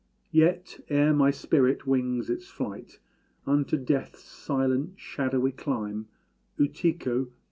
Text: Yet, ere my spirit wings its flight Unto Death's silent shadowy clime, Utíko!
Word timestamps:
Yet, 0.31 0.83
ere 0.89 1.13
my 1.13 1.29
spirit 1.29 1.85
wings 1.85 2.27
its 2.27 2.47
flight 2.47 2.97
Unto 3.45 3.77
Death's 3.77 4.23
silent 4.23 4.93
shadowy 4.99 5.51
clime, 5.51 6.07
Utíko! 6.59 7.27